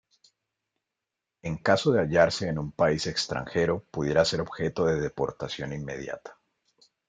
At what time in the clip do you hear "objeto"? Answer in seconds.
4.41-4.85